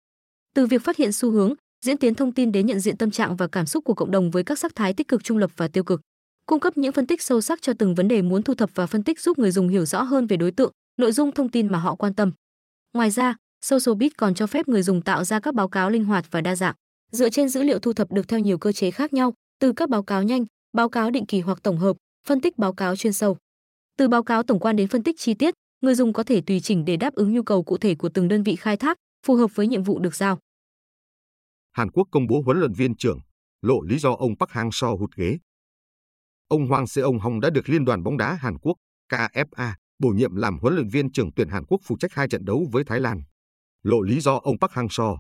Từ 0.56 0.66
việc 0.66 0.82
phát 0.84 0.98
hiện 0.98 1.12
xu 1.12 1.32
hướng, 1.32 1.54
diễn 1.86 1.98
tiến 1.98 2.16
thông 2.16 2.32
tin 2.32 2.52
đến 2.52 2.66
nhận 2.66 2.80
diện 2.80 2.98
tâm 2.98 3.12
trạng 3.12 3.36
và 3.36 3.48
cảm 3.48 3.66
xúc 3.66 3.84
của 3.84 3.94
cộng 3.94 4.12
đồng 4.12 4.32
với 4.32 4.44
các 4.44 4.60
sắc 4.60 4.76
thái 4.76 4.94
tích 4.94 5.08
cực 5.08 5.24
trung 5.24 5.38
lập 5.38 5.52
và 5.58 5.68
tiêu 5.68 5.84
cực. 5.84 6.02
Cung 6.46 6.60
cấp 6.60 6.78
những 6.78 6.92
phân 6.92 7.08
tích 7.08 7.22
sâu 7.22 7.42
sắc 7.42 7.62
cho 7.62 7.74
từng 7.80 7.96
vấn 7.96 8.08
đề 8.08 8.22
muốn 8.22 8.44
thu 8.44 8.54
thập 8.56 8.70
và 8.76 8.88
phân 8.88 9.04
tích 9.04 9.20
giúp 9.20 9.40
người 9.40 9.52
dùng 9.52 9.68
hiểu 9.68 9.86
rõ 9.86 10.02
hơn 10.04 10.28
về 10.28 10.38
đối 10.38 10.52
tượng, 10.52 10.72
nội 10.98 11.12
dung 11.12 11.32
thông 11.32 11.50
tin 11.50 11.68
mà 11.68 11.80
họ 11.80 11.96
quan 11.96 12.14
tâm. 12.14 12.32
Ngoài 12.94 13.12
ra, 13.12 13.36
SocialBit 13.62 14.18
còn 14.18 14.34
cho 14.34 14.48
phép 14.48 14.68
người 14.68 14.82
dùng 14.84 15.02
tạo 15.02 15.24
ra 15.24 15.40
các 15.40 15.54
báo 15.54 15.70
cáo 15.70 15.90
linh 15.90 16.06
hoạt 16.06 16.26
và 16.32 16.42
đa 16.42 16.56
dạng, 16.56 16.76
dựa 17.12 17.30
trên 17.30 17.50
dữ 17.50 17.64
liệu 17.64 17.80
thu 17.80 17.94
thập 17.94 18.12
được 18.12 18.28
theo 18.28 18.40
nhiều 18.40 18.58
cơ 18.58 18.72
chế 18.72 18.92
khác 18.92 19.14
nhau, 19.14 19.34
từ 19.60 19.74
các 19.74 19.90
báo 19.90 20.04
cáo 20.04 20.24
nhanh, 20.24 20.46
báo 20.74 20.90
cáo 20.90 21.12
định 21.12 21.26
kỳ 21.26 21.40
hoặc 21.40 21.64
tổng 21.64 21.78
hợp, 21.78 21.98
phân 22.28 22.42
tích 22.42 22.58
báo 22.58 22.74
cáo 22.74 22.96
chuyên 22.96 23.14
sâu. 23.14 23.38
Từ 23.98 24.08
báo 24.08 24.24
cáo 24.24 24.44
tổng 24.44 24.60
quan 24.60 24.76
đến 24.76 24.88
phân 24.88 25.04
tích 25.04 25.16
chi 25.20 25.34
tiết, 25.34 25.54
người 25.82 25.96
dùng 25.96 26.14
có 26.14 26.24
thể 26.24 26.42
tùy 26.42 26.60
chỉnh 26.60 26.86
để 26.86 26.98
đáp 26.98 27.14
ứng 27.14 27.34
nhu 27.34 27.44
cầu 27.44 27.64
cụ 27.64 27.78
thể 27.78 27.96
của 27.96 28.10
từng 28.10 28.28
đơn 28.28 28.44
vị 28.44 28.56
khai 28.56 28.78
thác, 28.78 28.98
phù 29.26 29.36
hợp 29.36 29.56
với 29.56 29.68
nhiệm 29.68 29.84
vụ 29.84 30.00
được 30.00 30.16
giao. 30.16 30.40
Hàn 31.72 31.92
Quốc 31.92 32.08
công 32.12 32.28
bố 32.28 32.42
huấn 32.46 32.60
luyện 32.60 32.74
viên 32.74 32.96
trưởng, 32.96 33.20
lộ 33.62 33.82
lý 33.82 34.00
do 34.00 34.12
ông 34.14 34.36
Park 34.40 34.50
Hang-seo 34.52 34.98
hụt 34.98 35.16
ghế. 35.16 35.38
Ông 36.54 36.68
Hwang 36.68 36.86
Seong-hong 36.86 37.40
đã 37.40 37.50
được 37.50 37.70
Liên 37.70 37.86
đoàn 37.86 38.04
bóng 38.04 38.18
đá 38.18 38.34
Hàn 38.34 38.58
Quốc 38.58 38.78
KFA 39.12 39.72
bổ 40.00 40.10
nhiệm 40.10 40.36
làm 40.36 40.60
huấn 40.60 40.76
luyện 40.76 40.88
viên 40.88 41.12
trưởng 41.12 41.34
tuyển 41.34 41.50
Hàn 41.50 41.66
Quốc 41.66 41.82
phụ 41.88 41.98
trách 42.00 42.14
hai 42.14 42.28
trận 42.28 42.46
đấu 42.46 42.68
với 42.72 42.84
Thái 42.84 43.00
Lan. 43.00 43.22
Lộ 43.84 44.02
lý 44.02 44.20
do 44.20 44.40
ông 44.44 44.60
Park 44.60 44.72
Hang-seo 44.72 45.18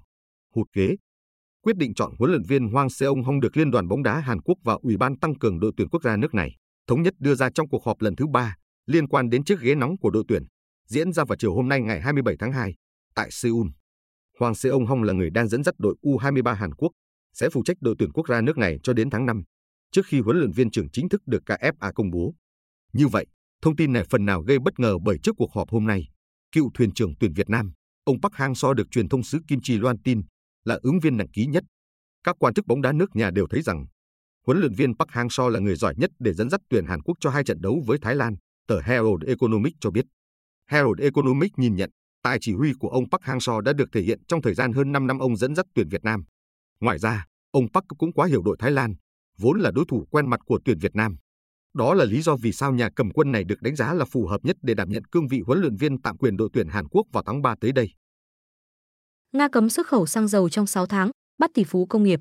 hụt 0.56 0.68
ghế. 0.74 0.96
Quyết 1.63 1.78
định 1.78 1.94
chọn 1.94 2.12
huấn 2.20 2.32
luyện 2.32 2.44
viên 2.44 2.68
Hwang 2.68 2.88
Seong-hong 2.88 3.40
được 3.40 3.58
Liên 3.58 3.72
đoàn 3.72 3.88
bóng 3.88 4.04
đá 4.04 4.20
Hàn 4.20 4.42
Quốc 4.42 4.58
và 4.63 4.78
Ủy 4.82 4.98
ban 4.98 5.20
tăng 5.20 5.36
cường 5.40 5.60
đội 5.60 5.72
tuyển 5.78 5.88
quốc 5.92 6.04
gia 6.04 6.18
nước 6.18 6.34
này 6.34 6.56
thống 6.88 7.02
nhất 7.02 7.13
đưa 7.20 7.36
ra 7.36 7.50
trong 7.56 7.70
cuộc 7.70 7.86
họp 7.86 8.02
lần 8.02 8.16
thứ 8.16 8.28
ba 8.28 8.56
liên 8.86 9.08
quan 9.08 9.30
đến 9.30 9.44
chiếc 9.44 9.60
ghế 9.60 9.75
nóng 9.75 9.98
của 9.98 10.10
đội 10.10 10.24
tuyển, 10.28 10.44
diễn 10.88 11.13
ra 11.13 11.24
vào 11.24 11.36
chiều 11.36 11.56
hôm 11.56 11.70
nay 11.70 11.82
ngày 11.82 12.02
27 12.02 12.36
tháng 12.40 12.52
2 12.52 12.74
tại 13.16 13.28
Seoul. 13.32 13.68
Hoàng 14.40 14.56
Seong 14.56 14.86
Hong 14.86 15.04
là 15.04 15.13
người 15.13 15.30
đang 15.30 15.48
dẫn 15.48 15.63
dắt 15.63 15.75
đội 15.78 15.96
U23 16.02 16.54
Hàn 16.54 16.74
Quốc, 16.74 16.92
sẽ 17.34 17.50
phụ 17.50 17.63
trách 17.66 17.78
đội 17.82 17.96
tuyển 18.00 18.12
quốc 18.12 18.28
gia 18.30 18.42
nước 18.42 18.58
này 18.58 18.80
cho 18.84 18.94
đến 18.94 19.10
tháng 19.10 19.25
5, 19.25 19.44
trước 19.93 20.05
khi 20.05 20.19
huấn 20.19 20.38
luyện 20.38 20.51
viên 20.51 20.71
trưởng 20.71 20.89
chính 20.89 21.09
thức 21.09 21.21
được 21.25 21.43
KFA 21.45 21.91
công 21.95 22.12
bố. 22.12 22.33
Như 22.93 23.07
vậy, 23.07 23.25
thông 23.62 23.75
tin 23.75 23.93
này 23.93 24.03
phần 24.09 24.25
nào 24.25 24.41
gây 24.41 24.59
bất 24.59 24.79
ngờ 24.79 24.97
bởi 25.05 25.17
trước 25.23 25.35
cuộc 25.38 25.53
họp 25.53 25.69
hôm 25.69 25.88
nay, 25.88 26.09
cựu 26.51 26.71
thuyền 26.73 26.93
trưởng 26.93 27.13
tuyển 27.19 27.33
Việt 27.33 27.50
Nam, 27.50 27.73
ông 28.03 28.21
Park 28.21 28.33
Hang-seo 28.33 28.73
được 28.73 28.91
truyền 28.91 29.09
thông 29.09 29.23
xứ 29.23 29.39
Kim 29.47 29.59
Chi 29.63 29.77
loan 29.77 29.97
tin 30.03 30.21
là 30.63 30.79
ứng 30.81 31.00
viên 31.00 31.17
nặng 31.17 31.31
ký 31.33 31.45
nhất. 31.45 31.63
Các 32.23 32.35
quan 32.39 32.53
chức 32.53 32.67
bóng 32.67 32.81
đá 32.81 32.91
nước 32.91 33.15
nhà 33.15 33.31
đều 33.31 33.47
thấy 33.50 33.62
rằng 33.62 33.85
huấn 34.45 34.59
luyện 34.59 34.73
viên 34.73 34.97
Park 34.97 35.09
Hang-seo 35.09 35.50
là 35.50 35.59
người 35.59 35.75
giỏi 35.75 35.93
nhất 35.97 36.12
để 36.19 36.33
dẫn 36.33 36.50
dắt 36.50 36.62
tuyển 36.69 36.85
Hàn 36.85 37.01
Quốc 37.01 37.17
cho 37.19 37.29
hai 37.29 37.43
trận 37.43 37.62
đấu 37.62 37.83
với 37.85 37.97
Thái 38.01 38.15
Lan, 38.15 38.35
tờ 38.67 38.81
Herald 38.81 39.23
Economic 39.27 39.73
cho 39.79 39.91
biết. 39.91 40.05
Herald 40.69 41.00
Economic 41.00 41.51
nhìn 41.57 41.75
nhận 41.75 41.89
tài 42.23 42.38
chỉ 42.41 42.53
huy 42.53 42.73
của 42.79 42.89
ông 42.89 43.09
Park 43.09 43.21
Hang-seo 43.21 43.62
đã 43.62 43.73
được 43.73 43.89
thể 43.91 44.01
hiện 44.01 44.19
trong 44.27 44.41
thời 44.41 44.53
gian 44.53 44.73
hơn 44.73 44.91
5 44.91 45.07
năm 45.07 45.19
ông 45.19 45.38
dẫn 45.38 45.55
dắt 45.55 45.65
tuyển 45.75 45.89
Việt 45.89 46.03
Nam. 46.03 46.23
Ngoài 46.79 47.00
ra, 47.00 47.25
ông 47.51 47.67
Park 47.73 47.85
cũng 47.97 48.13
quá 48.13 48.27
hiểu 48.27 48.41
đội 48.41 48.55
Thái 48.59 48.71
Lan, 48.71 48.93
vốn 49.38 49.60
là 49.60 49.72
đối 49.72 49.86
thủ 49.88 50.08
quen 50.12 50.30
mặt 50.30 50.40
của 50.46 50.60
tuyển 50.66 50.78
Việt 50.80 50.96
Nam. 50.96 51.16
Đó 51.74 51.94
là 51.94 52.06
lý 52.06 52.22
do 52.22 52.36
vì 52.36 52.52
sao 52.52 52.74
nhà 52.74 52.90
cầm 52.96 53.12
quân 53.12 53.32
này 53.32 53.44
được 53.44 53.62
đánh 53.62 53.75
giá 53.75 53.94
là 53.94 54.06
phù 54.06 54.28
hợp 54.28 54.46
nhất 54.46 54.58
để 54.62 54.74
đảm 54.74 54.90
nhận 54.90 55.06
cương 55.06 55.28
vị 55.28 55.42
huấn 55.46 55.62
luyện 55.62 55.75
viên 55.75 56.02
tạm 56.02 56.18
quyền 56.18 56.38
đội 56.38 56.50
tuyển 56.54 56.68
Hàn 56.68 56.88
Quốc 56.88 57.08
vào 57.12 57.24
tháng 57.25 57.42
3 57.42 57.56
tới 57.62 57.72
đây. 57.72 57.90
Nga 59.32 59.48
cấm 59.48 59.70
xuất 59.70 59.88
khẩu 59.88 60.06
xăng 60.06 60.28
dầu 60.28 60.50
trong 60.50 60.68
6 60.68 60.86
tháng, 60.86 61.12
bắt 61.38 61.52
tỷ 61.54 61.63
phú 61.63 61.86
công 61.86 62.04
nghiệp. 62.04 62.20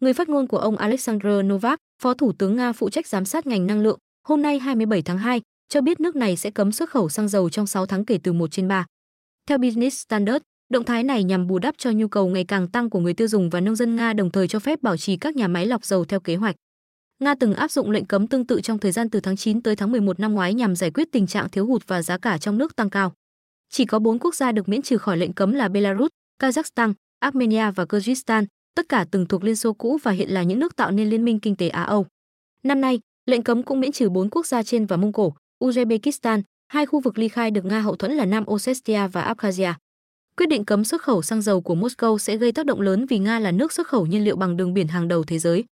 Người 0.00 0.12
phát 0.12 0.28
ngôn 0.28 0.46
của 0.46 0.58
ông 0.58 0.76
Alexander 0.76 1.32
Novak, 1.44 1.78
Phó 2.02 2.14
Thủ 2.14 2.32
tướng 2.32 2.56
Nga 2.56 2.72
phụ 2.72 2.90
trách 2.90 3.06
giám 3.06 3.24
sát 3.24 3.46
ngành 3.46 3.66
năng 3.66 3.80
lượng, 3.80 3.98
hôm 4.28 4.42
nay 4.42 4.58
27 4.58 5.02
tháng 5.02 5.18
2, 5.18 5.40
cho 5.68 5.80
biết 5.80 6.00
nước 6.00 6.16
này 6.16 6.36
sẽ 6.36 6.50
cấm 6.50 6.72
xuất 6.72 6.90
khẩu 6.90 7.08
xăng 7.08 7.28
dầu 7.28 7.50
trong 7.50 7.66
6 7.66 7.86
tháng 7.86 8.04
kể 8.04 8.18
từ 8.22 8.32
1 8.32 8.50
trên 8.50 8.68
3. 8.68 8.86
Theo 9.46 9.58
Business 9.58 10.04
Standard, 10.04 10.42
động 10.68 10.84
thái 10.84 11.02
này 11.02 11.24
nhằm 11.24 11.46
bù 11.46 11.58
đắp 11.58 11.74
cho 11.78 11.90
nhu 11.90 12.08
cầu 12.08 12.28
ngày 12.28 12.44
càng 12.44 12.68
tăng 12.68 12.90
của 12.90 13.00
người 13.00 13.14
tiêu 13.14 13.28
dùng 13.28 13.50
và 13.50 13.60
nông 13.60 13.76
dân 13.76 13.96
Nga 13.96 14.12
đồng 14.12 14.30
thời 14.30 14.48
cho 14.48 14.58
phép 14.58 14.82
bảo 14.82 14.96
trì 14.96 15.16
các 15.16 15.36
nhà 15.36 15.48
máy 15.48 15.66
lọc 15.66 15.84
dầu 15.84 16.04
theo 16.04 16.20
kế 16.20 16.36
hoạch. 16.36 16.56
Nga 17.22 17.34
từng 17.34 17.54
áp 17.54 17.70
dụng 17.70 17.90
lệnh 17.90 18.04
cấm 18.04 18.26
tương 18.26 18.46
tự 18.46 18.60
trong 18.60 18.78
thời 18.78 18.92
gian 18.92 19.10
từ 19.10 19.20
tháng 19.20 19.36
9 19.36 19.62
tới 19.62 19.76
tháng 19.76 19.92
11 19.92 20.20
năm 20.20 20.34
ngoái 20.34 20.54
nhằm 20.54 20.76
giải 20.76 20.90
quyết 20.90 21.08
tình 21.12 21.26
trạng 21.26 21.48
thiếu 21.48 21.66
hụt 21.66 21.86
và 21.86 22.02
giá 22.02 22.18
cả 22.18 22.38
trong 22.38 22.58
nước 22.58 22.76
tăng 22.76 22.90
cao. 22.90 23.12
Chỉ 23.68 23.84
có 23.84 23.98
4 23.98 24.18
quốc 24.18 24.34
gia 24.34 24.52
được 24.52 24.68
miễn 24.68 24.82
trừ 24.82 24.98
khỏi 24.98 25.16
lệnh 25.16 25.32
cấm 25.32 25.52
là 25.52 25.68
Belarus, 25.68 26.08
Kazakhstan, 26.42 26.92
Armenia 27.18 27.70
và 27.70 27.84
Kyrgyzstan, 27.84 28.44
tất 28.74 28.88
cả 28.88 29.06
từng 29.10 29.26
thuộc 29.26 29.44
Liên 29.44 29.56
Xô 29.56 29.72
cũ 29.72 29.98
và 30.02 30.10
hiện 30.10 30.30
là 30.30 30.42
những 30.42 30.58
nước 30.58 30.76
tạo 30.76 30.90
nên 30.90 31.10
Liên 31.10 31.24
minh 31.24 31.40
Kinh 31.40 31.56
tế 31.56 31.68
Á-Âu. 31.68 32.06
Năm 32.62 32.80
nay, 32.80 33.00
lệnh 33.26 33.42
cấm 33.42 33.62
cũng 33.62 33.80
miễn 33.80 33.92
trừ 33.92 34.08
4 34.08 34.30
quốc 34.30 34.46
gia 34.46 34.62
trên 34.62 34.86
và 34.86 34.96
Mông 34.96 35.12
Cổ, 35.12 35.34
Uzbekistan, 35.64 36.42
hai 36.68 36.86
khu 36.86 37.00
vực 37.00 37.18
ly 37.18 37.28
khai 37.28 37.50
được 37.50 37.64
Nga 37.64 37.80
hậu 37.80 37.96
thuẫn 37.96 38.12
là 38.12 38.24
Nam 38.24 38.44
Ossetia 38.50 39.06
và 39.12 39.34
Abkhazia. 39.34 39.72
Quyết 40.38 40.46
định 40.46 40.64
cấm 40.64 40.84
xuất 40.84 41.02
khẩu 41.02 41.22
xăng 41.22 41.42
dầu 41.42 41.60
của 41.60 41.74
Moscow 41.74 42.18
sẽ 42.18 42.36
gây 42.36 42.52
tác 42.52 42.66
động 42.66 42.80
lớn 42.80 43.06
vì 43.06 43.18
Nga 43.18 43.38
là 43.38 43.50
nước 43.50 43.72
xuất 43.72 43.86
khẩu 43.86 44.06
nhiên 44.06 44.24
liệu 44.24 44.36
bằng 44.36 44.56
đường 44.56 44.74
biển 44.74 44.88
hàng 44.88 45.08
đầu 45.08 45.24
thế 45.24 45.38
giới. 45.38 45.64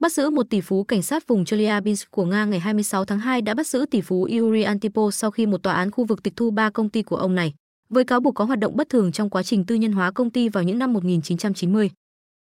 Bắt 0.00 0.12
giữ 0.12 0.30
một 0.30 0.46
tỷ 0.50 0.60
phú 0.60 0.84
cảnh 0.84 1.02
sát 1.02 1.26
vùng 1.26 1.44
Chelyabinsk 1.44 2.10
của 2.10 2.24
Nga 2.24 2.44
ngày 2.44 2.60
26 2.60 3.04
tháng 3.04 3.18
2 3.18 3.42
đã 3.42 3.54
bắt 3.54 3.66
giữ 3.66 3.86
tỷ 3.90 4.00
phú 4.00 4.28
Yuri 4.32 4.62
Antipo 4.62 5.10
sau 5.10 5.30
khi 5.30 5.46
một 5.46 5.62
tòa 5.62 5.74
án 5.74 5.90
khu 5.90 6.04
vực 6.04 6.22
tịch 6.22 6.32
thu 6.36 6.50
ba 6.50 6.70
công 6.70 6.88
ty 6.88 7.02
của 7.02 7.16
ông 7.16 7.34
này, 7.34 7.54
với 7.88 8.04
cáo 8.04 8.20
buộc 8.20 8.34
có 8.34 8.44
hoạt 8.44 8.58
động 8.58 8.76
bất 8.76 8.88
thường 8.88 9.12
trong 9.12 9.30
quá 9.30 9.42
trình 9.42 9.64
tư 9.66 9.74
nhân 9.74 9.92
hóa 9.92 10.10
công 10.10 10.30
ty 10.30 10.48
vào 10.48 10.64
những 10.64 10.78
năm 10.78 10.92
1990. 10.92 11.90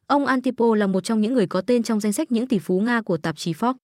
Ông 0.06 0.26
Antipo 0.26 0.74
là 0.74 0.86
một 0.86 1.00
trong 1.00 1.20
những 1.20 1.34
người 1.34 1.46
có 1.46 1.60
tên 1.60 1.82
trong 1.82 2.00
danh 2.00 2.12
sách 2.12 2.32
những 2.32 2.46
tỷ 2.46 2.58
phú 2.58 2.80
Nga 2.80 3.02
của 3.02 3.16
tạp 3.16 3.36
chí 3.36 3.52
Forbes. 3.52 3.74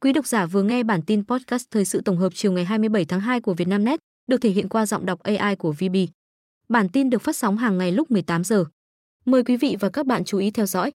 Quý 0.00 0.12
độc 0.12 0.26
giả 0.26 0.46
vừa 0.46 0.62
nghe 0.62 0.82
bản 0.82 1.02
tin 1.02 1.24
podcast 1.24 1.66
thời 1.70 1.84
sự 1.84 2.00
tổng 2.00 2.18
hợp 2.18 2.32
chiều 2.34 2.52
ngày 2.52 2.64
27 2.64 3.04
tháng 3.04 3.20
2 3.20 3.40
của 3.40 3.54
Vietnamnet, 3.54 4.00
được 4.26 4.40
thể 4.40 4.50
hiện 4.50 4.68
qua 4.68 4.86
giọng 4.86 5.06
đọc 5.06 5.22
AI 5.22 5.56
của 5.56 5.72
VB. 5.72 5.96
Bản 6.68 6.88
tin 6.88 7.10
được 7.10 7.22
phát 7.22 7.36
sóng 7.36 7.56
hàng 7.56 7.78
ngày 7.78 7.92
lúc 7.92 8.10
18 8.10 8.44
giờ. 8.44 8.64
Mời 9.24 9.44
quý 9.44 9.56
vị 9.56 9.76
và 9.80 9.88
các 9.88 10.06
bạn 10.06 10.24
chú 10.24 10.38
ý 10.38 10.50
theo 10.50 10.66
dõi. 10.66 10.92